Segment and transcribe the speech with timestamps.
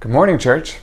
[0.00, 0.78] Good morning, church.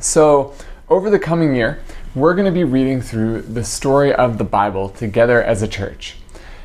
[0.00, 0.52] So,
[0.90, 1.80] over the coming year,
[2.14, 6.16] we're going to be reading through the story of the Bible together as a church.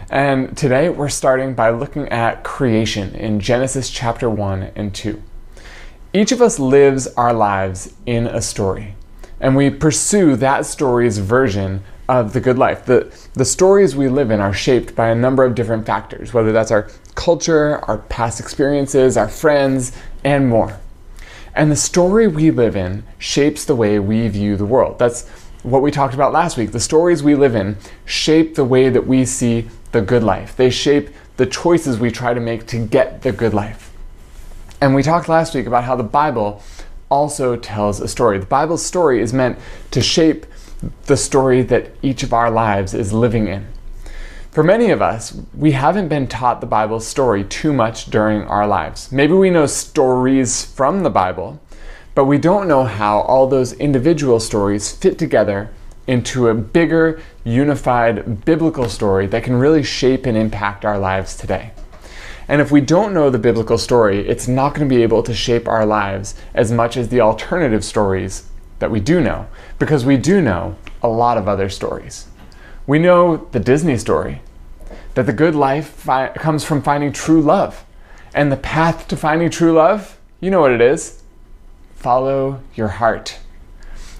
[0.09, 5.23] And today we're starting by looking at creation in Genesis chapter 1 and 2.
[6.11, 8.95] Each of us lives our lives in a story,
[9.39, 12.85] and we pursue that story's version of the good life.
[12.85, 16.51] The, the stories we live in are shaped by a number of different factors, whether
[16.51, 19.93] that's our culture, our past experiences, our friends,
[20.25, 20.77] and more.
[21.55, 24.97] And the story we live in shapes the way we view the world.
[24.97, 25.27] That's
[25.61, 26.71] what we talked about last week.
[26.71, 30.69] The stories we live in shape the way that we see the good life, they
[30.69, 33.91] shape the choices we try to make to get the good life.
[34.81, 36.61] And we talked last week about how the Bible
[37.09, 38.39] also tells a story.
[38.39, 39.59] The Bible's story is meant
[39.91, 40.45] to shape
[41.05, 43.67] the story that each of our lives is living in.
[44.53, 48.67] For many of us, we haven't been taught the Bible story too much during our
[48.67, 49.11] lives.
[49.11, 51.59] Maybe we know stories from the Bible,
[52.13, 55.71] but we don't know how all those individual stories fit together
[56.05, 61.71] into a bigger, unified biblical story that can really shape and impact our lives today.
[62.47, 65.33] And if we don't know the biblical story, it's not going to be able to
[65.33, 68.47] shape our lives as much as the alternative stories
[68.77, 69.47] that we do know,
[69.79, 72.27] because we do know a lot of other stories.
[72.85, 74.41] We know the Disney story
[75.13, 77.85] that the good life comes from finding true love.
[78.33, 81.21] And the path to finding true love, you know what it is
[81.95, 83.39] follow your heart.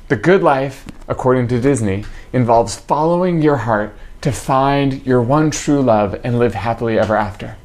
[0.07, 5.81] The good life, according to Disney, involves following your heart to find your one true
[5.81, 7.57] love and live happily ever after.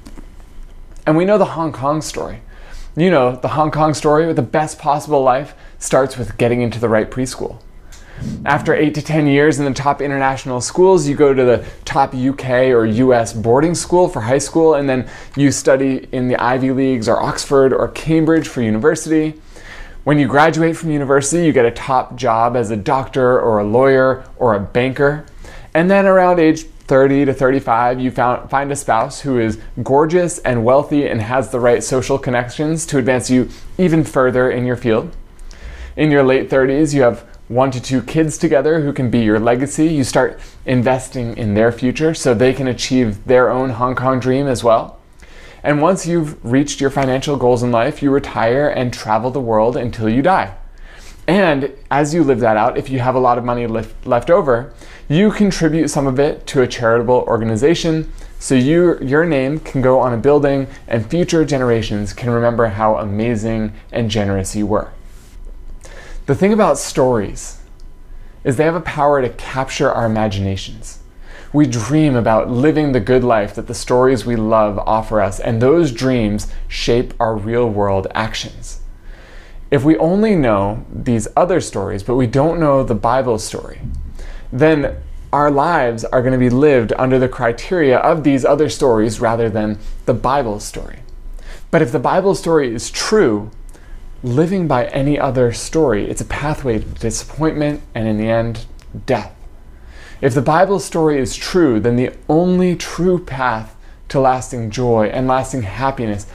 [1.06, 2.40] And we know the Hong Kong story.
[2.96, 6.80] You know, the Hong Kong story with the best possible life starts with getting into
[6.80, 7.60] the right preschool.
[8.44, 12.14] After eight to 10 years in the top international schools, you go to the top
[12.14, 16.72] UK or US boarding school for high school, and then you study in the Ivy
[16.72, 19.34] Leagues or Oxford or Cambridge for university.
[20.04, 23.64] When you graduate from university, you get a top job as a doctor or a
[23.64, 25.26] lawyer or a banker.
[25.74, 30.38] And then around age 30 to 35, you found, find a spouse who is gorgeous
[30.38, 34.76] and wealthy and has the right social connections to advance you even further in your
[34.76, 35.14] field.
[35.96, 39.40] In your late 30s, you have one to two kids together who can be your
[39.40, 39.86] legacy.
[39.86, 44.46] You start investing in their future so they can achieve their own Hong Kong dream
[44.46, 44.98] as well.
[45.62, 49.76] And once you've reached your financial goals in life, you retire and travel the world
[49.76, 50.54] until you die.
[51.26, 54.30] And as you live that out, if you have a lot of money left, left
[54.30, 54.72] over,
[55.08, 59.98] you contribute some of it to a charitable organization so you, your name can go
[59.98, 64.92] on a building and future generations can remember how amazing and generous you were.
[66.28, 67.58] The thing about stories
[68.44, 70.98] is they have a power to capture our imaginations.
[71.54, 75.62] We dream about living the good life that the stories we love offer us, and
[75.62, 78.82] those dreams shape our real world actions.
[79.70, 83.80] If we only know these other stories, but we don't know the Bible story,
[84.52, 84.98] then
[85.32, 89.48] our lives are going to be lived under the criteria of these other stories rather
[89.48, 90.98] than the Bible story.
[91.70, 93.50] But if the Bible story is true,
[94.22, 96.08] living by any other story.
[96.08, 98.66] It's a pathway to disappointment and, in the end,
[99.06, 99.34] death.
[100.20, 103.76] If the Bible story is true, then the only true path
[104.08, 106.26] to lasting joy and lasting happiness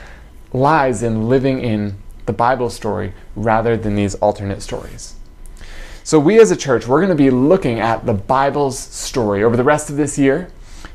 [0.53, 5.15] lies in living in the Bible story rather than these alternate stories.
[6.05, 9.57] So, we as a church, we're going to be looking at the Bible's story over
[9.57, 10.49] the rest of this year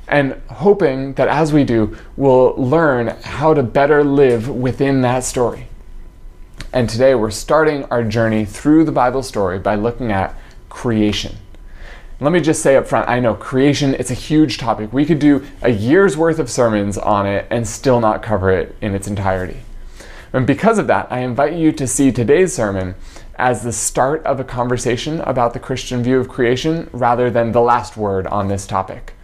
[0.06, 5.67] and hoping that as we do, we'll learn how to better live within that story.
[6.70, 10.34] And today we're starting our journey through the Bible story by looking at
[10.68, 11.34] creation.
[12.20, 14.92] Let me just say up front, I know creation, it's a huge topic.
[14.92, 18.76] We could do a year's worth of sermons on it and still not cover it
[18.82, 19.60] in its entirety.
[20.34, 22.96] And because of that, I invite you to see today's sermon
[23.36, 27.62] as the start of a conversation about the Christian view of creation rather than the
[27.62, 29.14] last word on this topic.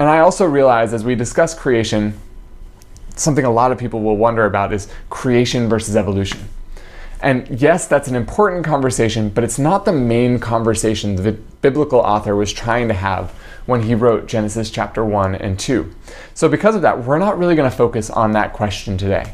[0.00, 2.18] And I also realize as we discuss creation,
[3.16, 6.48] something a lot of people will wonder about is creation versus evolution.
[7.22, 12.34] And yes, that's an important conversation, but it's not the main conversation the biblical author
[12.34, 13.30] was trying to have
[13.64, 15.94] when he wrote Genesis chapter 1 and 2.
[16.34, 19.32] So, because of that, we're not really going to focus on that question today.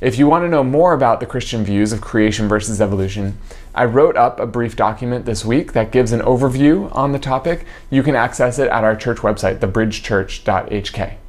[0.00, 3.38] If you want to know more about the Christian views of creation versus evolution,
[3.74, 7.64] I wrote up a brief document this week that gives an overview on the topic.
[7.90, 11.19] You can access it at our church website, thebridgechurch.hk.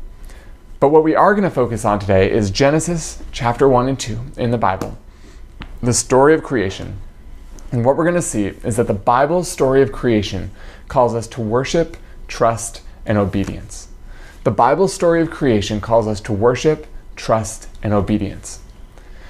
[0.82, 4.20] But what we are going to focus on today is Genesis chapter 1 and 2
[4.38, 4.98] in the Bible,
[5.80, 6.98] the story of creation.
[7.72, 10.50] And what we're going to see is that the Bible's story of creation
[10.88, 11.98] calls us to worship,
[12.28, 13.90] trust, and obedience.
[14.44, 18.60] The Bible's story of creation calls us to worship, trust, and obedience.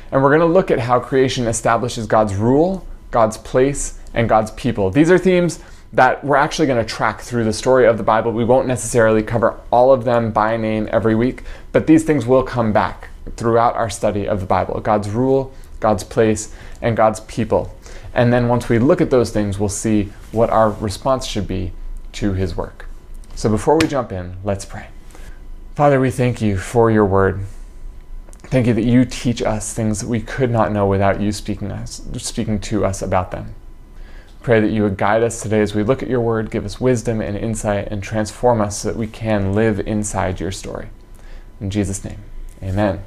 [0.10, 4.52] And we're going to look at how creation establishes God's rule, God's place, and God's
[4.52, 4.90] people.
[4.90, 5.60] These are themes
[5.94, 8.32] that we're actually going to track through the story of the Bible.
[8.32, 12.44] We won't necessarily cover all of them by name every week, but these things will
[12.44, 17.76] come back throughout our study of the Bible God's rule, God's place, and God's people.
[18.14, 21.72] And then once we look at those things, we'll see what our response should be
[22.14, 22.86] to his work.
[23.36, 24.88] So before we jump in, let's pray.
[25.76, 27.42] Father, we thank you for your word.
[28.44, 31.72] Thank you that you teach us things that we could not know without you speaking
[31.72, 33.56] us speaking to us about them.
[34.42, 36.82] Pray that you would guide us today as we look at your word, give us
[36.82, 40.90] wisdom and insight, and transform us so that we can live inside your story.
[41.60, 42.18] In Jesus' name,
[42.64, 43.04] amen.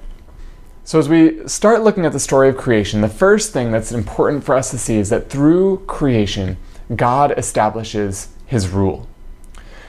[0.85, 4.45] So, as we start looking at the story of creation, the first thing that's important
[4.45, 6.57] for us to see is that through creation,
[6.95, 9.09] God establishes his rule.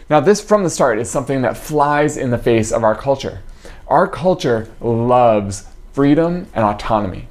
[0.09, 3.41] Now, this from the start is something that flies in the face of our culture.
[3.87, 7.27] Our culture loves freedom and autonomy.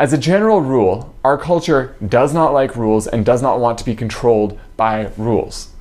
[0.00, 3.84] As a general rule, our culture does not like rules and does not want to
[3.84, 5.74] be controlled by rules.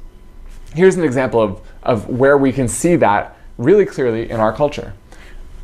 [0.76, 4.92] Here's an example of, of where we can see that really clearly in our culture.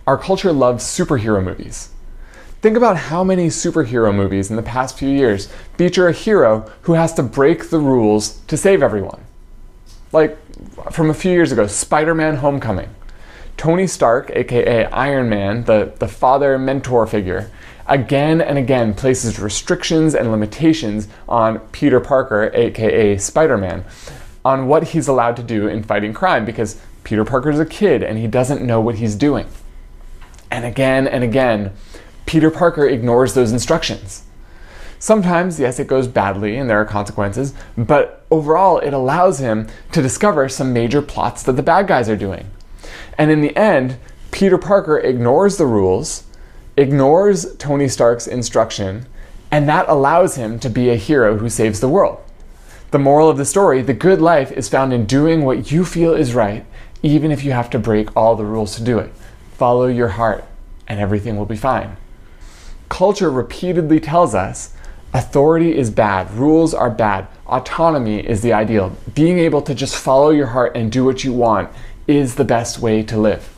[0.07, 1.89] Our culture loves superhero movies.
[2.61, 6.93] Think about how many superhero movies in the past few years feature a hero who
[6.93, 9.25] has to break the rules to save everyone.
[10.13, 10.37] Like
[10.93, 12.95] from a few years ago, Spider Man Homecoming.
[13.57, 17.51] Tony Stark, aka Iron Man, the, the father mentor figure,
[17.87, 23.85] again and again places restrictions and limitations on Peter Parker, aka Spider Man,
[24.43, 28.17] on what he's allowed to do in fighting crime because Peter Parker's a kid and
[28.17, 29.47] he doesn't know what he's doing.
[30.51, 31.73] And again and again,
[32.25, 34.23] Peter Parker ignores those instructions.
[34.97, 40.01] Sometimes, yes, it goes badly and there are consequences, but overall, it allows him to
[40.01, 42.49] discover some major plots that the bad guys are doing.
[43.17, 43.97] And in the end,
[44.31, 46.23] Peter Parker ignores the rules,
[46.77, 49.07] ignores Tony Stark's instruction,
[49.51, 52.21] and that allows him to be a hero who saves the world.
[52.91, 56.13] The moral of the story the good life is found in doing what you feel
[56.13, 56.65] is right,
[57.01, 59.13] even if you have to break all the rules to do it.
[59.53, 60.43] Follow your heart,
[60.87, 61.97] and everything will be fine.
[62.89, 64.73] Culture repeatedly tells us
[65.13, 68.95] authority is bad, rules are bad, autonomy is the ideal.
[69.13, 71.69] Being able to just follow your heart and do what you want
[72.07, 73.54] is the best way to live.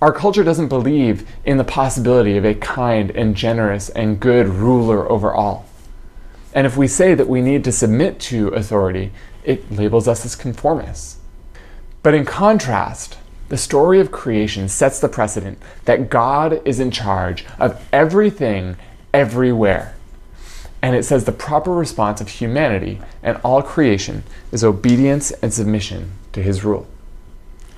[0.00, 5.06] Our culture doesn't believe in the possibility of a kind and generous and good ruler
[5.10, 5.66] over all.
[6.54, 9.12] And if we say that we need to submit to authority,
[9.44, 11.16] it labels us as conformists.
[12.02, 13.18] But in contrast,
[13.50, 18.76] the story of creation sets the precedent that God is in charge of everything,
[19.12, 19.96] everywhere.
[20.80, 26.12] And it says the proper response of humanity and all creation is obedience and submission
[26.32, 26.86] to his rule.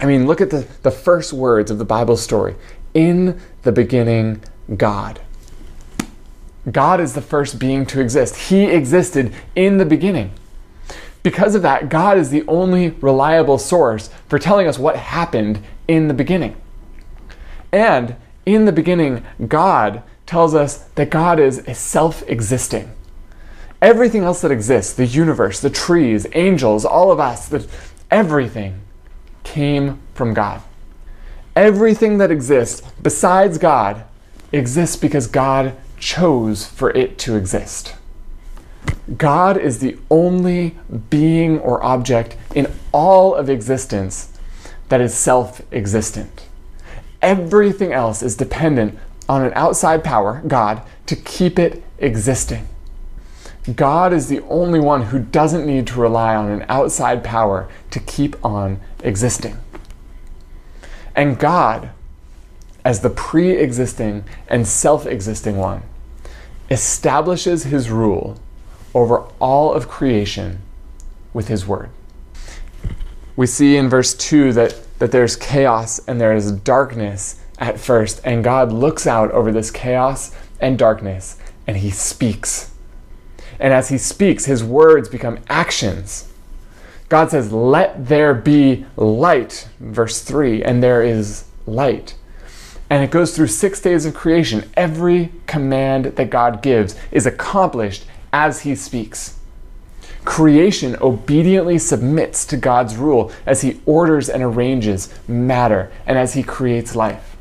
[0.03, 2.57] I mean, look at the, the first words of the Bible story.
[2.93, 4.43] In the beginning,
[4.77, 5.21] God.
[6.71, 8.35] God is the first being to exist.
[8.35, 10.33] He existed in the beginning.
[11.23, 16.09] Because of that, God is the only reliable source for telling us what happened in
[16.09, 16.57] the beginning.
[17.71, 22.91] And in the beginning, God tells us that God is self existing.
[23.81, 27.69] Everything else that exists, the universe, the trees, angels, all of us, the,
[28.11, 28.81] everything
[29.45, 30.63] came from God.
[31.55, 34.05] Everything that exists besides God
[34.53, 37.95] exists because God chose for it to exist.
[39.17, 40.77] God is the only
[41.11, 44.39] being or object in all of existence
[44.89, 46.47] that is self existent.
[47.21, 52.69] Everything else is dependent on an outside power, God, to keep it existing.
[53.77, 58.01] God is the only one who doesn't need to rely on an outside power to
[58.01, 59.57] keep on existing.
[61.15, 61.91] And God,
[62.85, 65.83] as the pre existing and self existing one,
[66.71, 68.41] establishes his rule
[68.95, 70.59] over all of creation
[71.33, 71.91] with his word.
[73.37, 78.21] We see in verse 2 that, that there's chaos and there is darkness at first,
[78.25, 82.72] and God looks out over this chaos and darkness and he speaks.
[83.63, 86.29] And as he speaks, his words become actions.
[87.09, 92.17] God says, Let there be light, verse 3, and there is light.
[92.91, 94.69] And it goes through six days of creation.
[94.77, 99.39] Every command that God gives is accomplished as he speaks.
[100.25, 106.43] Creation obediently submits to God's rule as he orders and arranges matter and as he
[106.43, 107.32] creates life.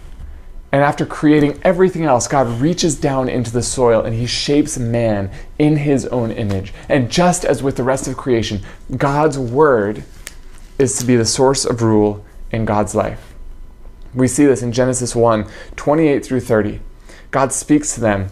[0.72, 5.30] And after creating everything else, God reaches down into the soil and he shapes man
[5.60, 6.74] in his own image.
[6.88, 8.62] And just as with the rest of creation,
[8.96, 10.04] God's word
[10.80, 13.34] is to be the source of rule in God's life.
[14.14, 16.80] We see this in Genesis 1 28 through 30.
[17.32, 18.30] God speaks to them.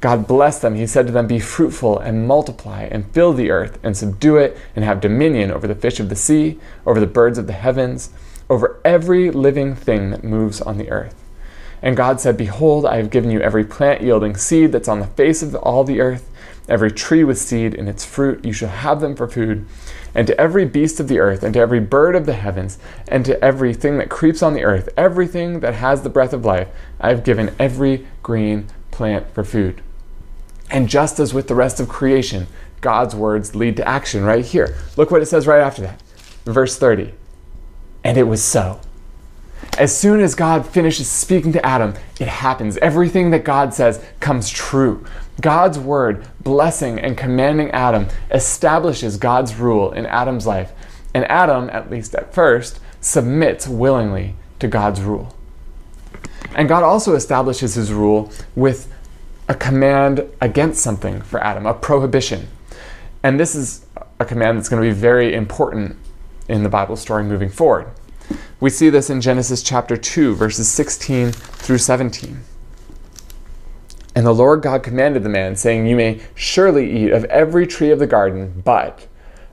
[0.00, 0.76] God blessed them.
[0.76, 4.56] He said to them, Be fruitful and multiply and fill the earth and subdue it
[4.76, 8.10] and have dominion over the fish of the sea, over the birds of the heavens,
[8.48, 11.16] over every living thing that moves on the earth.
[11.82, 15.06] And God said, Behold, I have given you every plant yielding seed that's on the
[15.06, 16.28] face of all the earth,
[16.68, 18.44] every tree with seed in its fruit.
[18.44, 19.66] You shall have them for food.
[20.14, 23.24] And to every beast of the earth, and to every bird of the heavens, and
[23.24, 26.68] to everything that creeps on the earth, everything that has the breath of life,
[27.00, 29.82] I have given every green plant for food.
[30.70, 32.46] And just as with the rest of creation,
[32.80, 34.76] God's words lead to action right here.
[34.96, 36.02] Look what it says right after that.
[36.44, 37.12] Verse 30.
[38.04, 38.80] And it was so.
[39.78, 42.76] As soon as God finishes speaking to Adam, it happens.
[42.78, 45.06] Everything that God says comes true.
[45.40, 50.72] God's word, blessing and commanding Adam, establishes God's rule in Adam's life.
[51.14, 55.32] And Adam, at least at first, submits willingly to God's rule.
[56.56, 58.92] And God also establishes his rule with
[59.48, 62.48] a command against something for Adam, a prohibition.
[63.22, 63.86] And this is
[64.18, 65.96] a command that's going to be very important
[66.48, 67.86] in the Bible story moving forward.
[68.60, 72.40] We see this in Genesis chapter 2, verses 16 through 17.
[74.16, 77.92] And the Lord God commanded the man, saying, You may surely eat of every tree
[77.92, 79.06] of the garden, but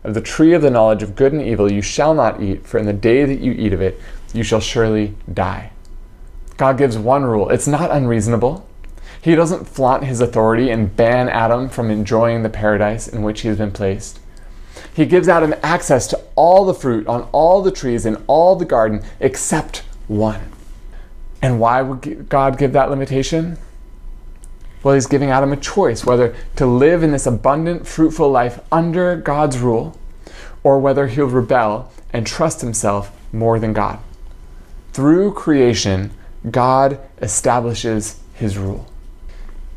[0.04, 2.80] of the tree of the knowledge of good and evil you shall not eat, for
[2.80, 4.02] in the day that you eat of it,
[4.34, 5.72] you shall surely die.
[6.58, 8.68] God gives one rule it's not unreasonable.
[9.22, 13.50] He doesn't flaunt his authority and ban Adam from enjoying the paradise in which he
[13.50, 14.20] has been placed.
[14.94, 18.65] He gives Adam access to all the fruit on all the trees in all the
[18.65, 20.51] garden except one.
[21.41, 23.58] And why would God give that limitation?
[24.84, 29.15] Well, he's giving Adam a choice whether to live in this abundant, fruitful life under
[29.15, 29.98] God's rule
[30.63, 34.00] or whether he'll rebel and trust himself more than God.
[34.94, 36.12] Through creation,
[36.50, 38.88] God establishes his rule.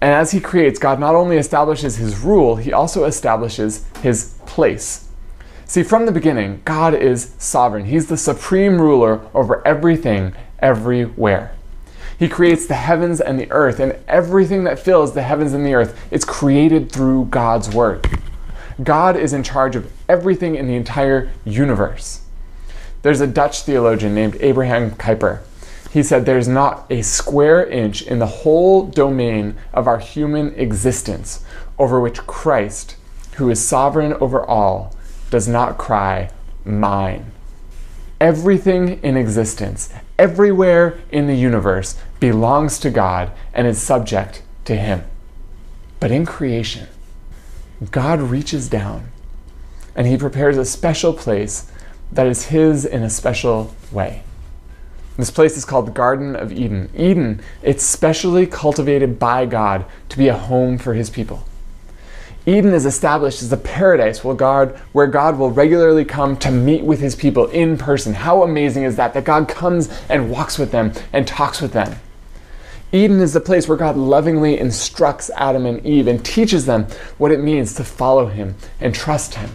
[0.00, 5.09] And as he creates, God not only establishes his rule, he also establishes his place.
[5.67, 7.85] See, from the beginning, God is sovereign.
[7.85, 11.55] He's the supreme ruler over everything, everywhere.
[12.19, 15.75] He creates the heavens and the earth, and everything that fills the heavens and the
[15.75, 18.05] earth is created through God's word.
[18.83, 22.23] God is in charge of everything in the entire universe.
[23.03, 25.43] There's a Dutch theologian named Abraham Kuyper
[25.91, 31.45] he said, There's not a square inch in the whole domain of our human existence
[31.79, 32.97] over which Christ,
[33.38, 34.95] who is sovereign over all,
[35.30, 36.30] does not cry,
[36.64, 37.30] Mine.
[38.21, 45.04] Everything in existence, everywhere in the universe, belongs to God and is subject to Him.
[46.00, 46.88] But in creation,
[47.92, 49.09] God reaches down
[49.95, 51.71] and He prepares a special place
[52.11, 54.25] that is His in a special way.
[55.16, 56.90] This place is called the Garden of Eden.
[56.97, 61.45] Eden, it's specially cultivated by God to be a home for his people.
[62.49, 66.83] Eden is established as a paradise where God, where God will regularly come to meet
[66.83, 68.14] with his people in person.
[68.14, 69.12] How amazing is that?
[69.12, 71.97] That God comes and walks with them and talks with them.
[72.90, 76.87] Eden is the place where God lovingly instructs Adam and Eve and teaches them
[77.19, 79.50] what it means to follow him and trust him.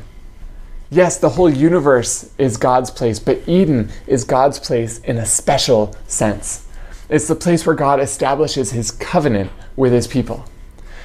[0.92, 5.96] Yes, the whole universe is God's place, but Eden is God's place in a special
[6.06, 6.68] sense.
[7.10, 10.46] It's the place where God establishes his covenant with his people.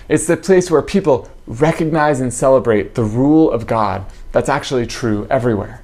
[0.09, 5.27] It's the place where people recognize and celebrate the rule of God that's actually true
[5.31, 5.83] everywhere.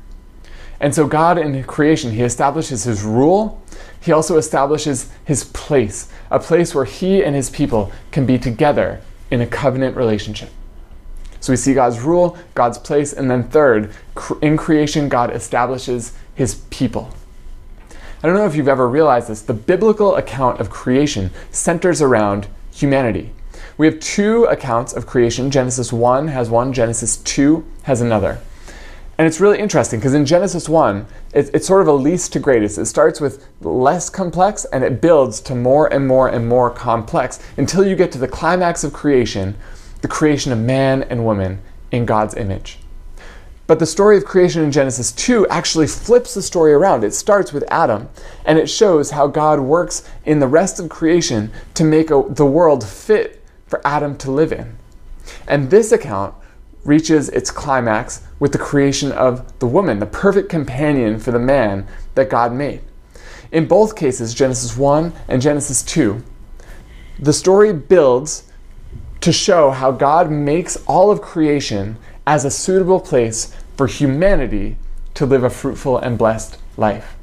[0.80, 3.62] And so, God in creation, He establishes His rule.
[4.00, 9.00] He also establishes His place, a place where He and His people can be together
[9.30, 10.50] in a covenant relationship.
[11.44, 13.92] So we see God's rule, God's place, and then third,
[14.40, 17.10] in creation, God establishes his people.
[18.22, 22.46] I don't know if you've ever realized this, the biblical account of creation centers around
[22.72, 23.30] humanity.
[23.76, 25.50] We have two accounts of creation.
[25.50, 28.40] Genesis 1 has one, Genesis 2 has another.
[29.18, 32.40] And it's really interesting because in Genesis 1, it, it's sort of a least to
[32.40, 32.78] greatest.
[32.78, 37.40] It starts with less complex and it builds to more and more and more complex
[37.56, 39.56] until you get to the climax of creation
[40.04, 41.58] the creation of man and woman
[41.90, 42.78] in God's image.
[43.66, 47.04] But the story of creation in Genesis 2 actually flips the story around.
[47.04, 48.10] It starts with Adam,
[48.44, 52.44] and it shows how God works in the rest of creation to make a, the
[52.44, 54.76] world fit for Adam to live in.
[55.46, 56.34] And this account
[56.84, 61.86] reaches its climax with the creation of the woman, the perfect companion for the man
[62.14, 62.80] that God made.
[63.50, 66.22] In both cases, Genesis 1 and Genesis 2,
[67.18, 68.50] the story builds
[69.20, 74.76] to show how God makes all of creation as a suitable place for humanity
[75.14, 77.16] to live a fruitful and blessed life.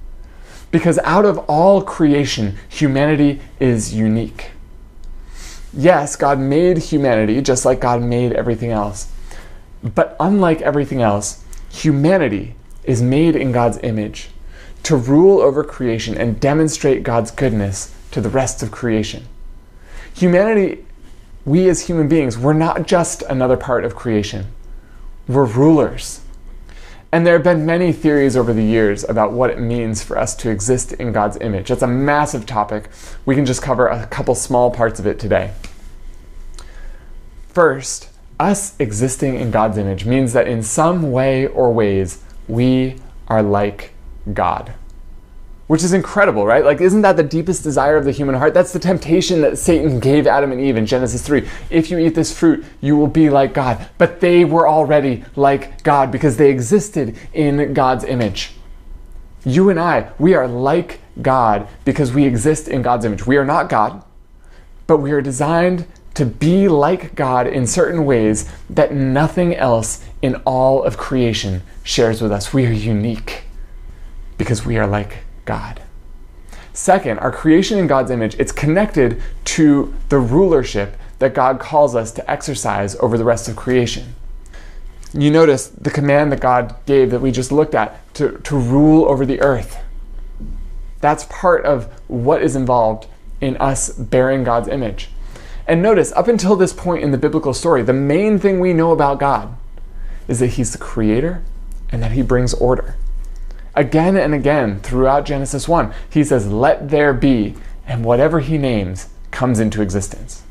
[0.72, 4.52] Because out of all creation, humanity is unique.
[5.74, 9.12] Yes, God made humanity just like God made everything else.
[9.84, 14.30] But unlike everything else, humanity is made in God's image
[14.84, 19.28] to rule over creation and demonstrate God's goodness to the rest of creation.
[20.14, 20.86] Humanity,
[21.46, 24.48] we as human beings, we're not just another part of creation,
[25.28, 26.22] we're rulers.
[27.12, 30.34] And there have been many theories over the years about what it means for us
[30.38, 31.68] to exist in God's image.
[31.68, 32.90] That's a massive topic.
[33.26, 35.52] We can just cover a couple small parts of it today.
[37.50, 42.96] First, us existing in God's image means that in some way or ways, we
[43.28, 43.94] are like
[44.34, 44.74] God.
[45.72, 46.66] Which is incredible, right?
[46.66, 48.54] Like, isn't that the deepest desire of the human heart?
[48.54, 51.48] That's the temptation that Satan gave Adam and Eve in Genesis 3.
[51.70, 53.88] If you eat this fruit, you will be like God.
[53.98, 58.52] But they were already like God because they existed in God's image.
[59.46, 63.26] You and I, we are like God because we exist in God's image.
[63.26, 64.04] We are not God,
[64.88, 70.36] but we are designed to be like God in certain ways that nothing else in
[70.44, 72.54] all of creation shares with us.
[72.54, 73.44] We are unique
[74.38, 75.20] because we are like
[75.52, 75.82] God.
[76.72, 82.10] Second, our creation in God's image, it's connected to the rulership that God calls us
[82.14, 84.16] to exercise over the rest of creation.
[85.14, 89.04] You notice the command that God gave that we just looked at to, to rule
[89.04, 89.80] over the earth.
[91.02, 93.08] That's part of what is involved
[93.42, 95.10] in us bearing God's image.
[95.68, 98.92] And notice, up until this point in the biblical story, the main thing we know
[98.94, 99.54] about God
[100.30, 101.44] is that He's the creator
[101.92, 102.96] and that He brings order.
[103.76, 109.10] Again and again throughout Genesis 1, He says, Let there be, and whatever He names
[109.32, 110.44] comes into existence.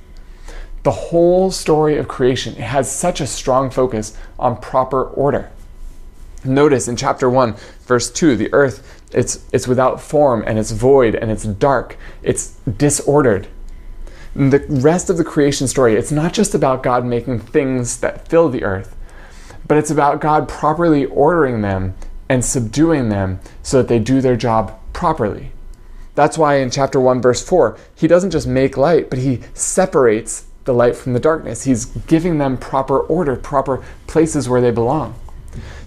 [0.83, 5.51] The whole story of creation has such a strong focus on proper order.
[6.43, 11.15] Notice in chapter 1, verse 2, the earth, it's, it's without form and it's void
[11.15, 13.49] and it's dark, it's disordered
[14.35, 18.49] the rest of the creation story, it's not just about God making things that fill
[18.49, 18.97] the earth,
[19.67, 21.95] but it's about God properly ordering them
[22.31, 25.51] and subduing them so that they do their job properly.
[26.15, 30.47] That's why in chapter 1, verse 4, he doesn't just make light, but he separates
[30.65, 31.65] the light from the darkness.
[31.65, 35.17] He's giving them proper order, proper places where they belong.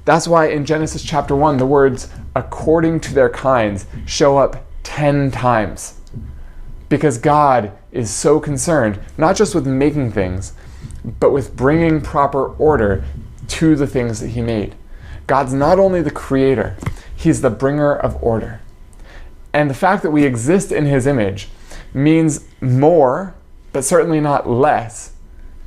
[0.03, 5.31] That's why in Genesis chapter 1, the words according to their kinds show up 10
[5.31, 5.97] times.
[6.89, 10.51] Because God is so concerned, not just with making things,
[11.05, 13.05] but with bringing proper order
[13.47, 14.75] to the things that He made.
[15.27, 16.77] God's not only the creator,
[17.15, 18.61] He's the bringer of order.
[19.53, 21.49] And the fact that we exist in His image
[21.93, 23.35] means more,
[23.71, 25.13] but certainly not less,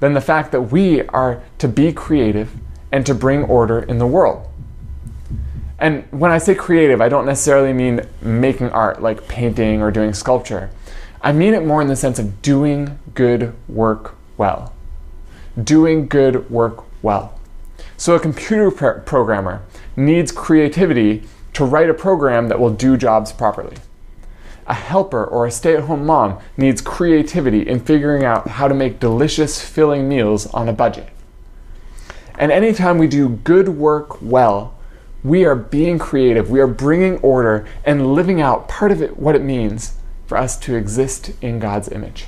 [0.01, 2.53] than the fact that we are to be creative
[2.93, 4.47] and to bring order in the world.
[5.79, 10.15] And when I say creative, I don't necessarily mean making art like painting or doing
[10.15, 10.71] sculpture.
[11.21, 14.73] I mean it more in the sense of doing good work well.
[15.63, 17.36] Doing good work well.
[17.97, 19.63] So a computer pr- programmer
[19.97, 23.77] needs creativity to write a program that will do jobs properly.
[24.67, 28.75] A helper or a stay at home mom needs creativity in figuring out how to
[28.75, 31.09] make delicious, filling meals on a budget.
[32.39, 34.75] And anytime we do good work well,
[35.25, 39.35] we are being creative, we are bringing order and living out part of it, what
[39.35, 39.95] it means
[40.27, 42.27] for us to exist in God's image.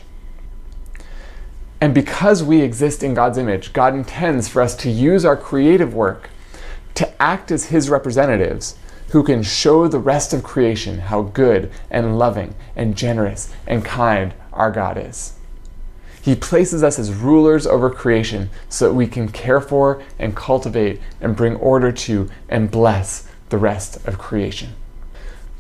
[1.81, 5.95] And because we exist in God's image, God intends for us to use our creative
[5.95, 6.31] work
[6.95, 8.77] to act as His representatives
[9.11, 14.35] who can show the rest of creation how good and loving and generous and kind
[14.53, 15.35] our God is.
[16.21, 21.01] He places us as rulers over creation so that we can care for and cultivate
[21.21, 24.75] and bring order to and bless the rest of creation.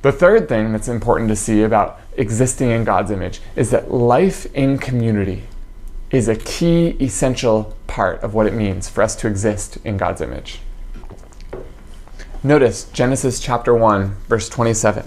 [0.03, 4.47] The third thing that's important to see about existing in God's image is that life
[4.55, 5.45] in community
[6.11, 10.21] is a key, essential part of what it means for us to exist in God's
[10.21, 10.61] image.
[12.43, 15.07] Notice Genesis chapter 1, verse 27.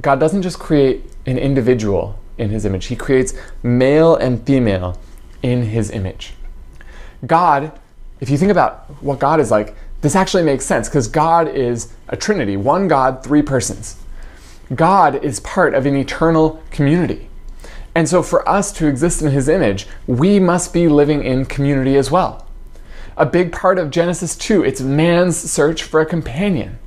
[0.00, 4.98] God doesn't just create an individual in his image, he creates male and female
[5.42, 6.32] in his image.
[7.26, 7.78] God,
[8.20, 11.92] if you think about what God is like, this actually makes sense because God is
[12.08, 13.96] a trinity, one God, three persons.
[14.74, 17.28] God is part of an eternal community.
[17.94, 21.96] And so, for us to exist in His image, we must be living in community
[21.96, 22.46] as well.
[23.16, 26.78] A big part of Genesis 2, it's man's search for a companion.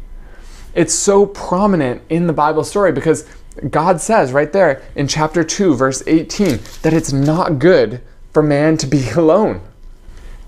[0.73, 3.27] It's so prominent in the Bible story because
[3.69, 8.01] God says right there in chapter 2, verse 18, that it's not good
[8.33, 9.61] for man to be alone.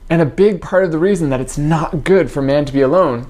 [0.10, 2.82] And a big part of the reason that it's not good for man to be
[2.82, 3.28] alone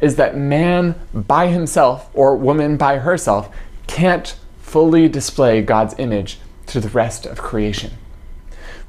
[0.00, 3.54] is that man by himself or woman by herself
[3.86, 6.38] can't fully display God's image
[6.70, 7.92] to the rest of creation.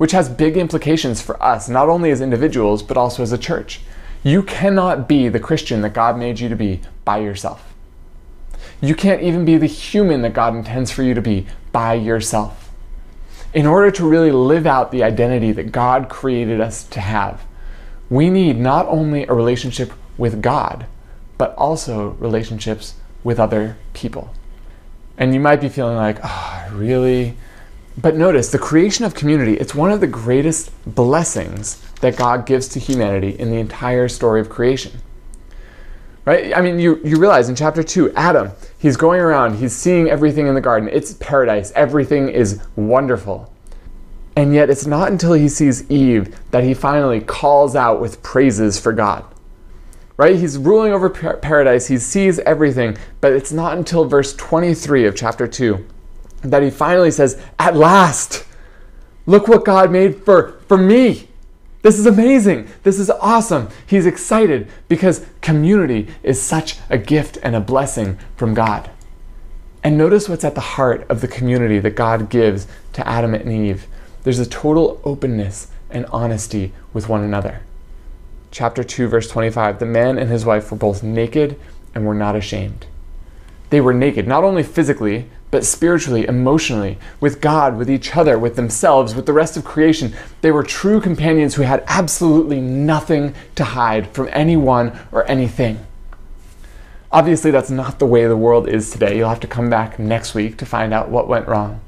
[0.02, 3.82] which has big implications for us, not only as individuals, but also as a church.
[4.24, 7.76] You cannot be the Christian that God made you to be by yourself.
[8.82, 12.72] You can't even be the human that God intends for you to be by yourself.
[13.54, 17.44] In order to really live out the identity that God created us to have,
[18.10, 20.88] we need not only a relationship with God,
[21.38, 24.34] but also relationships with other people.
[25.16, 27.38] And you might be feeling like, oh, really?
[27.98, 32.68] But notice the creation of community, it's one of the greatest blessings that God gives
[32.70, 35.02] to humanity in the entire story of creation.
[36.24, 36.56] Right?
[36.56, 40.48] I mean, you, you realize in chapter 2, Adam, he's going around, he's seeing everything
[40.48, 40.88] in the garden.
[40.92, 43.52] It's paradise, everything is wonderful.
[44.36, 48.80] And yet, it's not until he sees Eve that he finally calls out with praises
[48.80, 49.26] for God
[50.18, 50.36] right?
[50.36, 55.48] He's ruling over paradise, he sees everything, but it's not until verse 23 of chapter
[55.48, 55.84] 2
[56.42, 58.46] that he finally says, At last,
[59.26, 61.28] look what God made for, for me.
[61.82, 62.68] This is amazing.
[62.84, 63.70] This is awesome.
[63.88, 68.90] He's excited because community is such a gift and a blessing from God.
[69.84, 73.52] And notice what's at the heart of the community that God gives to Adam and
[73.52, 73.88] Eve.
[74.24, 77.62] There's a total openness and honesty with one another
[78.52, 81.58] chapter 2 verse 25 the man and his wife were both naked
[81.96, 82.86] and were not ashamed
[83.72, 88.56] they were naked not only physically but spiritually emotionally with god with each other with
[88.56, 90.14] themselves with the rest of creation.
[90.42, 95.86] They were true companions who had absolutely nothing to hide from anyone or anything.
[97.12, 99.18] Obviously that's not the way the world is today.
[99.18, 101.82] You'll have to come back next week to find out what went wrong.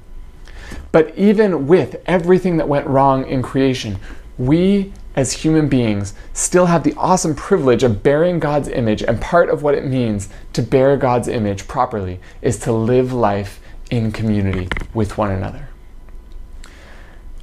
[0.91, 4.00] But even with everything that went wrong in creation
[4.38, 9.49] we as human beings still have the awesome privilege of bearing God's image, and part
[9.49, 13.60] of what it means to bear God's image properly is to live life
[13.91, 15.69] in community with one another.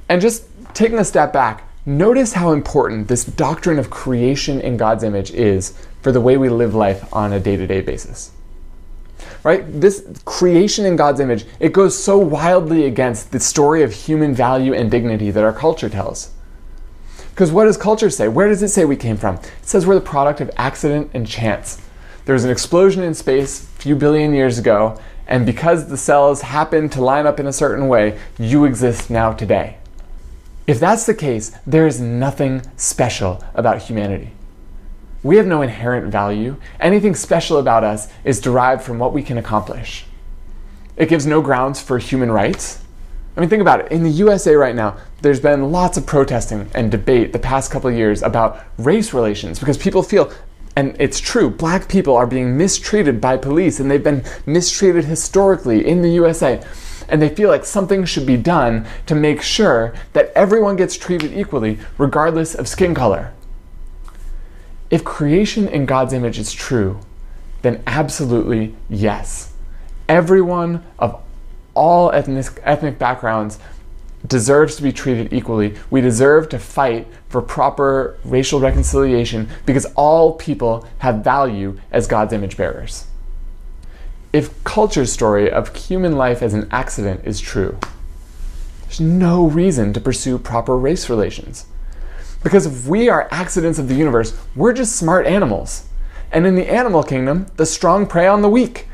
[0.09, 5.03] And just taking a step back, notice how important this doctrine of creation in God's
[5.03, 8.31] image is for the way we live life on a day to day basis.
[9.43, 9.63] Right?
[9.79, 14.73] This creation in God's image, it goes so wildly against the story of human value
[14.73, 16.31] and dignity that our culture tells.
[17.31, 18.27] Because what does culture say?
[18.27, 19.35] Where does it say we came from?
[19.35, 21.81] It says we're the product of accident and chance.
[22.25, 26.41] There was an explosion in space a few billion years ago, and because the cells
[26.41, 29.77] happened to line up in a certain way, you exist now today.
[30.67, 34.31] If that's the case, there is nothing special about humanity.
[35.23, 36.57] We have no inherent value.
[36.79, 40.05] Anything special about us is derived from what we can accomplish.
[40.97, 42.80] It gives no grounds for human rights.
[43.41, 43.91] I mean, think about it.
[43.91, 47.89] In the USA right now, there's been lots of protesting and debate the past couple
[47.89, 50.31] of years about race relations because people feel,
[50.75, 55.87] and it's true, black people are being mistreated by police and they've been mistreated historically
[55.87, 56.63] in the USA.
[57.09, 61.35] And they feel like something should be done to make sure that everyone gets treated
[61.35, 63.33] equally, regardless of skin color.
[64.91, 66.99] If creation in God's image is true,
[67.63, 69.53] then absolutely yes.
[70.07, 71.23] Everyone of
[71.73, 73.59] all ethnic, ethnic backgrounds
[74.27, 75.75] deserves to be treated equally.
[75.89, 82.33] We deserve to fight for proper racial reconciliation because all people have value as God's
[82.33, 83.05] image bearers.
[84.33, 87.77] If culture's story of human life as an accident is true,
[88.83, 91.65] there's no reason to pursue proper race relations.
[92.43, 95.87] Because if we are accidents of the universe, we're just smart animals.
[96.31, 98.87] And in the animal kingdom, the strong prey on the weak.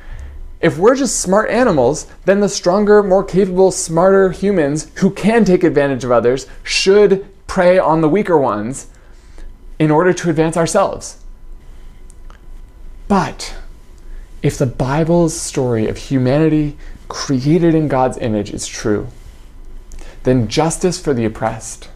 [0.60, 5.63] If we're just smart animals, then the stronger, more capable, smarter humans who can take
[5.63, 8.88] advantage of others should prey on the weaker ones
[9.78, 11.20] in order to advance ourselves.
[13.08, 13.56] But
[14.41, 19.08] if the Bible's story of humanity created in God's image is true,
[20.24, 21.89] then justice for the oppressed,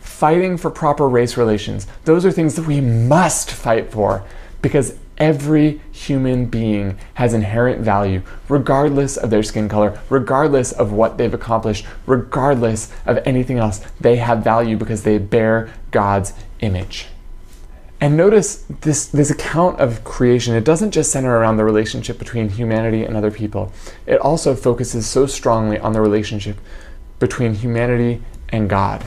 [0.00, 4.24] fighting for proper race relations, those are things that we must fight for
[4.62, 11.16] because Every human being has inherent value, regardless of their skin color, regardless of what
[11.16, 13.80] they've accomplished, regardless of anything else.
[14.00, 17.06] They have value because they bear God's image.
[17.98, 22.50] And notice this, this account of creation, it doesn't just center around the relationship between
[22.50, 23.72] humanity and other people.
[24.04, 26.58] It also focuses so strongly on the relationship
[27.18, 29.06] between humanity and God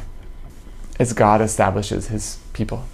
[0.98, 2.86] as God establishes his people.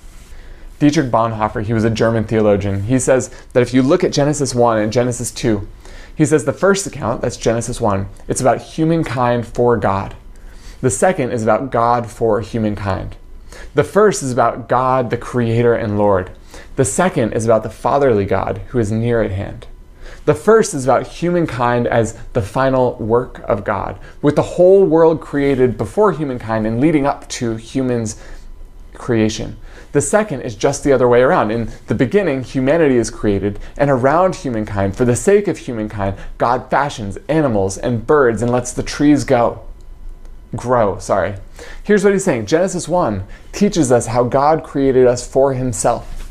[0.79, 4.53] Dietrich Bonhoeffer, he was a German theologian, he says that if you look at Genesis
[4.53, 5.67] 1 and Genesis 2,
[6.15, 10.15] he says the first account, that's Genesis 1, it's about humankind for God.
[10.81, 13.15] The second is about God for humankind.
[13.73, 16.31] The first is about God, the Creator and Lord.
[16.75, 19.67] The second is about the fatherly God who is near at hand.
[20.25, 25.21] The first is about humankind as the final work of God, with the whole world
[25.21, 28.21] created before humankind and leading up to humans'
[28.93, 29.57] creation.
[29.95, 31.51] The second is just the other way around.
[31.51, 36.69] In the beginning, humanity is created, and around humankind, for the sake of humankind, God
[36.69, 39.65] fashions animals and birds and lets the trees go.
[40.53, 41.35] Grow, sorry.
[41.81, 46.29] Here's what he's saying Genesis 1 teaches us how God created us for himself.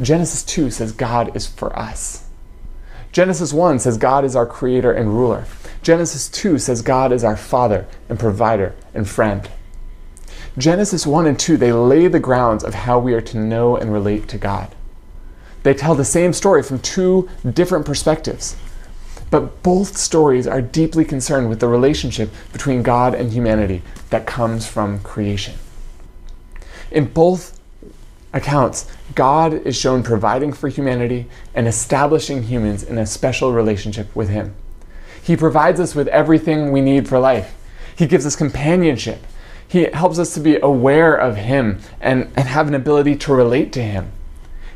[0.00, 2.28] Genesis 2 says God is for us.
[3.10, 5.44] Genesis 1 says God is our creator and ruler.
[5.82, 9.50] Genesis 2 says God is our father and provider and friend.
[10.58, 13.92] Genesis 1 and 2, they lay the grounds of how we are to know and
[13.92, 14.74] relate to God.
[15.62, 18.56] They tell the same story from two different perspectives.
[19.30, 24.66] But both stories are deeply concerned with the relationship between God and humanity that comes
[24.66, 25.54] from creation.
[26.90, 27.60] In both
[28.32, 34.28] accounts, God is shown providing for humanity and establishing humans in a special relationship with
[34.28, 34.54] Him.
[35.22, 37.54] He provides us with everything we need for life.
[37.96, 39.18] He gives us companionship.
[39.68, 43.72] He helps us to be aware of Him and, and have an ability to relate
[43.72, 44.12] to Him.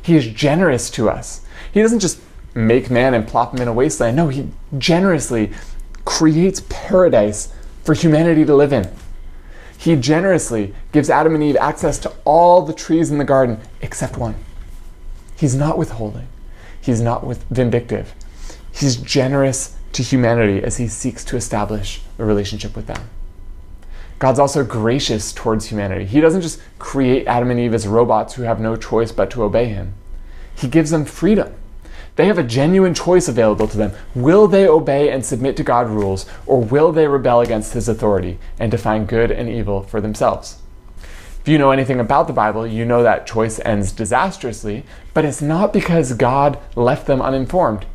[0.02, 1.42] He is generous to us.
[1.72, 2.20] He doesn't just
[2.54, 4.16] make man and plop him in a wasteland.
[4.16, 5.52] No, He generously
[6.04, 7.52] creates paradise
[7.84, 8.90] for humanity to live in.
[9.78, 14.18] He generously gives Adam and Eve access to all the trees in the garden except
[14.18, 14.34] one.
[15.36, 16.28] He's not withholding,
[16.80, 18.14] he's not with vindictive.
[18.72, 23.08] He's generous to humanity as he seeks to establish a relationship with them.
[24.20, 26.04] God's also gracious towards humanity.
[26.04, 29.42] He doesn't just create Adam and Eve as robots who have no choice but to
[29.42, 29.94] obey him.
[30.54, 31.54] He gives them freedom.
[32.16, 33.92] They have a genuine choice available to them.
[34.14, 38.38] Will they obey and submit to God's rules, or will they rebel against his authority
[38.58, 40.58] and define good and evil for themselves?
[41.40, 45.40] If you know anything about the Bible, you know that choice ends disastrously, but it's
[45.40, 47.86] not because God left them uninformed.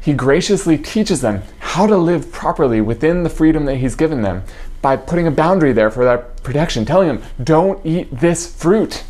[0.00, 4.44] He graciously teaches them how to live properly within the freedom that He's given them
[4.82, 9.04] by putting a boundary there for that protection, telling them, don't eat this fruit.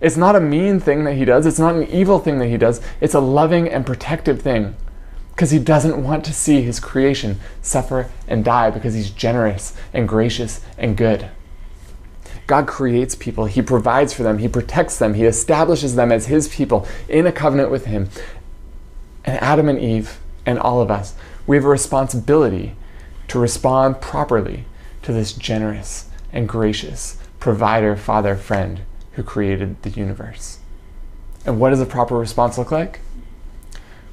[0.00, 2.56] It's not a mean thing that he does, it's not an evil thing that he
[2.56, 4.74] does, it's a loving and protective thing.
[5.30, 10.08] Because he doesn't want to see his creation suffer and die because he's generous and
[10.08, 11.30] gracious and good.
[12.48, 16.48] God creates people, He provides for them, He protects them, He establishes them as His
[16.48, 18.10] people in a covenant with Him.
[19.24, 21.14] And Adam and Eve and all of us,
[21.46, 22.76] we have a responsibility
[23.28, 24.64] to respond properly
[25.02, 28.80] to this generous and gracious provider, father, friend
[29.12, 30.58] who created the universe.
[31.44, 33.00] And what does a proper response look like?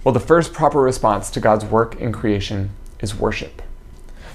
[0.04, 3.62] Well, the first proper response to God's work in creation is worship.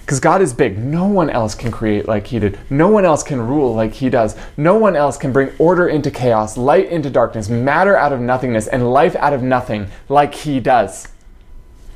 [0.05, 0.77] Because God is big.
[0.77, 2.59] No one else can create like He did.
[2.69, 4.37] No one else can rule like He does.
[4.57, 8.67] No one else can bring order into chaos, light into darkness, matter out of nothingness,
[8.67, 11.09] and life out of nothing like He does.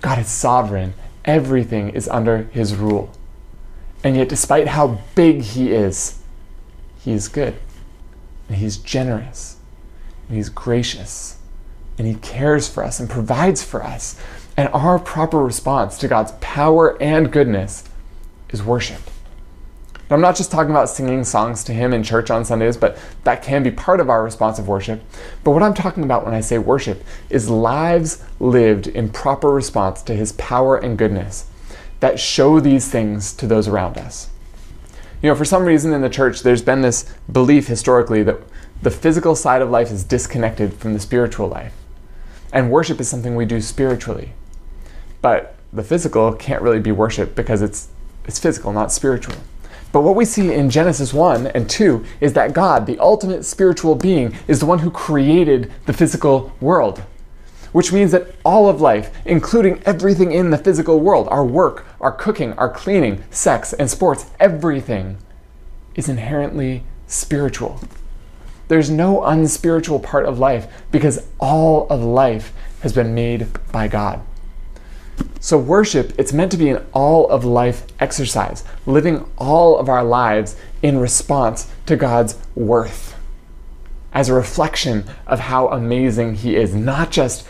[0.00, 0.94] God is sovereign.
[1.26, 3.12] Everything is under His rule.
[4.02, 6.18] And yet, despite how big He is,
[7.00, 7.58] He is good
[8.48, 9.58] and He's generous,
[10.26, 11.36] and He's gracious,
[11.98, 14.18] and He cares for us and provides for us.
[14.56, 17.84] And our proper response to God's power and goodness
[18.50, 19.00] is worship.
[20.10, 23.42] I'm not just talking about singing songs to Him in church on Sundays, but that
[23.42, 25.02] can be part of our response of worship.
[25.44, 30.02] But what I'm talking about when I say worship is lives lived in proper response
[30.04, 31.50] to His power and goodness
[32.00, 34.30] that show these things to those around us.
[35.20, 38.38] You know, for some reason in the church, there's been this belief historically that
[38.80, 41.74] the physical side of life is disconnected from the spiritual life.
[42.52, 44.32] And worship is something we do spiritually.
[45.20, 47.88] But the physical can't really be worship because it's,
[48.28, 49.34] it's physical, not spiritual.
[49.90, 53.96] But what we see in Genesis 1 and 2 is that God, the ultimate spiritual
[53.96, 57.02] being, is the one who created the physical world
[57.72, 62.12] which means that all of life, including everything in the physical world, our work, our
[62.12, 65.18] cooking, our cleaning, sex, and sports, everything
[65.94, 67.80] is inherently spiritual.
[68.68, 74.20] There's no unspiritual part of life because all of life has been made by God.
[75.40, 80.02] So, worship, it's meant to be an all of life exercise, living all of our
[80.02, 83.14] lives in response to God's worth
[84.12, 86.74] as a reflection of how amazing He is.
[86.74, 87.46] Not just,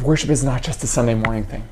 [0.00, 1.68] worship is not just a Sunday morning thing.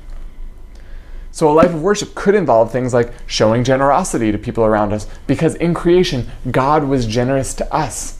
[1.31, 5.07] So, a life of worship could involve things like showing generosity to people around us,
[5.25, 8.19] because in creation, God was generous to us.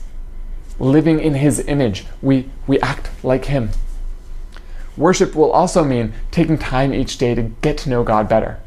[0.78, 3.70] Living in His image, we, we act like Him.
[5.00, 8.60] Worship will also mean taking time each day to get to know God better.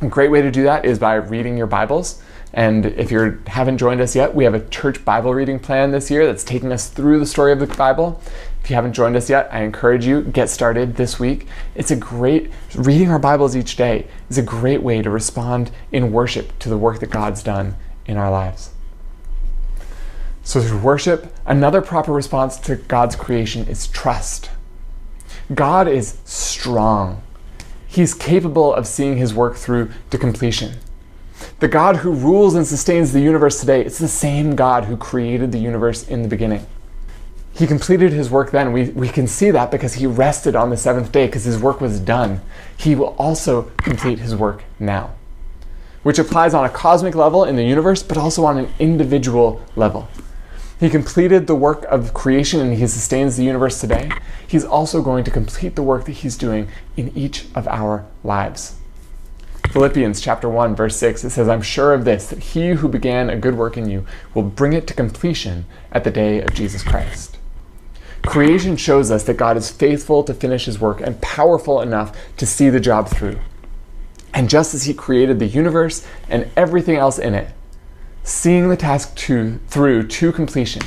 [0.00, 2.22] A great way to do that is by reading your Bibles
[2.56, 6.08] and if you haven't joined us yet, we have a church Bible reading plan this
[6.08, 8.20] year that's taking us through the story of the Bible.
[8.62, 11.48] If you haven't joined us yet, I encourage you get started this week.
[11.74, 16.12] It's a great reading our Bibles each day is a great way to respond in
[16.12, 17.74] worship to the work that God's done
[18.06, 18.70] in our lives.
[20.44, 24.48] So through worship, another proper response to God's creation is trust.
[25.52, 27.22] God is strong.
[27.86, 30.78] He's capable of seeing his work through to completion.
[31.60, 35.52] The God who rules and sustains the universe today, it's the same God who created
[35.52, 36.66] the universe in the beginning.
[37.54, 38.72] He completed his work then.
[38.72, 41.80] We, we can see that because he rested on the seventh day because his work
[41.80, 42.40] was done.
[42.76, 45.14] He will also complete his work now,
[46.02, 50.08] which applies on a cosmic level in the universe, but also on an individual level.
[50.80, 54.10] He completed the work of creation and he sustains the universe today.
[54.46, 58.76] He's also going to complete the work that he's doing in each of our lives.
[59.70, 63.30] Philippians chapter 1 verse 6 it says I'm sure of this that he who began
[63.30, 66.82] a good work in you will bring it to completion at the day of Jesus
[66.82, 67.38] Christ.
[68.22, 72.46] Creation shows us that God is faithful to finish his work and powerful enough to
[72.46, 73.38] see the job through.
[74.32, 77.50] And just as he created the universe and everything else in it,
[78.24, 80.82] seeing the task to, through to completion,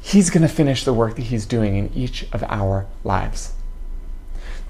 [0.00, 3.52] he's going to finish the work that he's doing in each of our lives.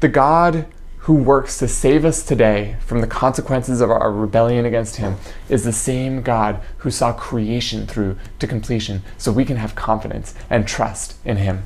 [0.01, 0.67] The God
[1.01, 5.17] who works to save us today from the consequences of our rebellion against him
[5.49, 10.35] is the same God who saw creation through to completion so we can have confidence
[10.51, 11.63] and trust in him.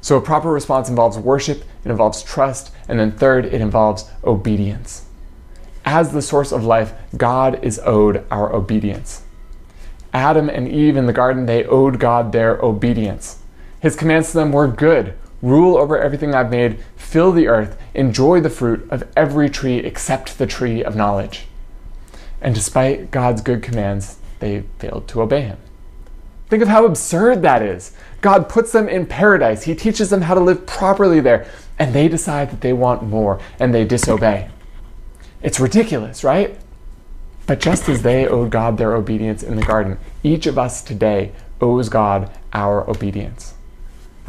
[0.00, 5.05] So, a proper response involves worship, it involves trust, and then third, it involves obedience.
[5.86, 9.22] As the source of life, God is owed our obedience.
[10.12, 13.38] Adam and Eve in the garden, they owed God their obedience.
[13.80, 18.40] His commands to them were good rule over everything I've made, fill the earth, enjoy
[18.40, 21.46] the fruit of every tree except the tree of knowledge.
[22.40, 25.58] And despite God's good commands, they failed to obey him.
[26.48, 27.92] Think of how absurd that is.
[28.20, 31.46] God puts them in paradise, He teaches them how to live properly there,
[31.78, 34.48] and they decide that they want more and they disobey.
[35.42, 36.58] It's ridiculous, right?
[37.46, 41.32] But just as they owed God their obedience in the garden, each of us today
[41.60, 43.54] owes God our obedience.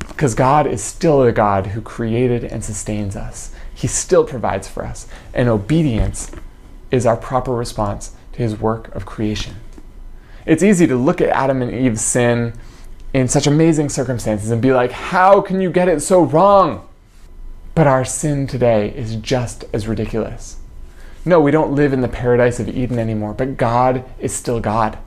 [0.08, 3.54] Because God is still the God who created and sustains us.
[3.74, 5.08] He still provides for us.
[5.34, 6.32] And obedience
[6.92, 9.56] is our proper response to his work of creation.
[10.46, 12.54] It's easy to look at Adam and Eve's sin
[13.14, 16.88] in such amazing circumstances and be like, how can you get it so wrong?
[17.74, 20.58] But our sin today is just as ridiculous.
[21.28, 24.98] No, we don't live in the paradise of Eden anymore, but God is still God.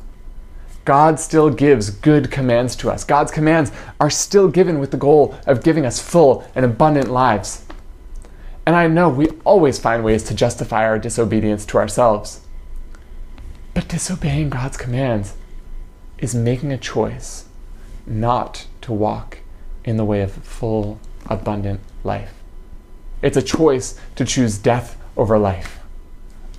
[0.85, 3.05] God still gives good commands to us.
[3.05, 7.65] God's commands are still given with the goal of giving us full and abundant lives.
[8.67, 12.43] And I know we always find ways to justify our disobedience to ourselves.
[13.73, 15.33] But disobeying God's commands
[16.19, 17.47] is making a choice
[18.07, 19.39] not to walk
[19.87, 22.35] in the way of full, abundant life.
[23.23, 25.80] It's a choice to choose death over life.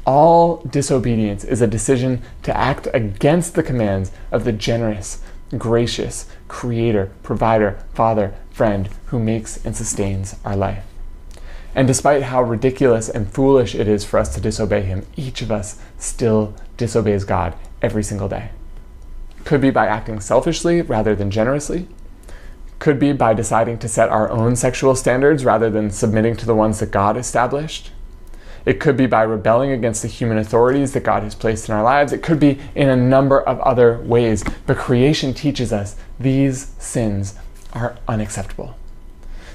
[0.05, 5.21] All disobedience is a decision to act against the commands of the generous,
[5.57, 10.83] gracious Creator, Provider, Father, Friend who makes and sustains our life.
[11.75, 15.51] And despite how ridiculous and foolish it is for us to disobey Him, each of
[15.51, 18.49] us still disobeys God every single day.
[19.45, 21.87] Could be by acting selfishly rather than generously.
[22.79, 26.55] Could be by deciding to set our own sexual standards rather than submitting to the
[26.55, 27.91] ones that God established
[28.65, 31.83] it could be by rebelling against the human authorities that God has placed in our
[31.83, 32.13] lives.
[32.13, 34.43] It could be in a number of other ways.
[34.65, 37.35] But creation teaches us these sins
[37.73, 38.75] are unacceptable.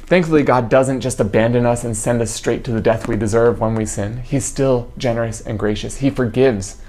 [0.06, 3.60] Thankfully, God doesn't just abandon us and send us straight to the death we deserve
[3.60, 4.18] when we sin.
[4.18, 5.98] He's still generous and gracious.
[5.98, 6.80] He forgives.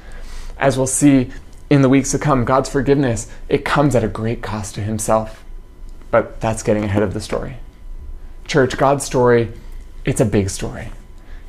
[0.58, 1.32] As we'll see
[1.70, 5.44] in the weeks to come, God's forgiveness, it comes at a great cost to himself.
[6.12, 7.58] But that's getting ahead of the story.
[8.46, 9.52] Church, God's story,
[10.06, 10.90] it's a big story.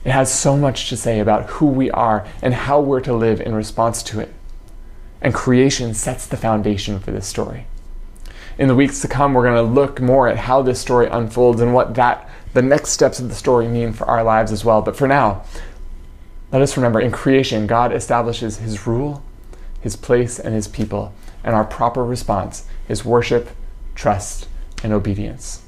[0.05, 3.41] It has so much to say about who we are and how we're to live
[3.41, 4.33] in response to it.
[5.21, 7.67] And creation sets the foundation for this story.
[8.57, 11.61] In the weeks to come, we're going to look more at how this story unfolds
[11.61, 14.83] and what that the next steps of the story mean for our lives as well.
[14.83, 15.45] But for now,
[16.51, 19.23] let us remember in creation, God establishes his rule,
[19.81, 21.13] his place, and his people,
[21.45, 23.51] and our proper response is worship,
[23.95, 24.49] trust,
[24.83, 25.63] and obedience.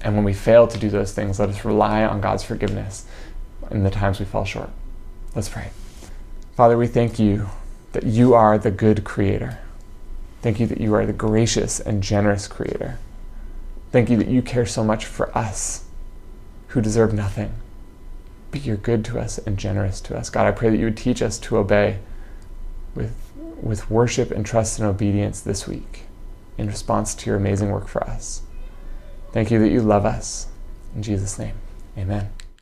[0.00, 3.06] And when we fail to do those things, let us rely on God's forgiveness
[3.70, 4.70] in the times we fall short.
[5.34, 5.70] Let's pray.
[6.56, 7.48] Father, we thank you
[7.92, 9.58] that you are the good creator.
[10.42, 12.98] Thank you that you are the gracious and generous creator.
[13.92, 15.84] Thank you that you care so much for us
[16.68, 17.52] who deserve nothing,
[18.50, 20.30] but you're good to us and generous to us.
[20.30, 21.98] God, I pray that you would teach us to obey
[22.94, 23.14] with,
[23.62, 26.02] with worship and trust and obedience this week
[26.58, 28.42] in response to your amazing work for us.
[29.32, 30.48] Thank you that you love us.
[30.94, 31.54] In Jesus' name,
[31.96, 32.33] amen.